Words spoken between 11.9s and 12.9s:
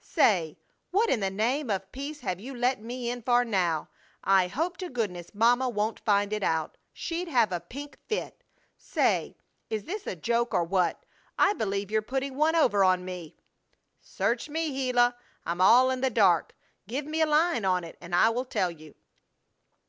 you're putting one over